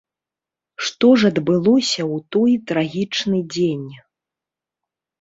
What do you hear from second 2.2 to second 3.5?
той трагічны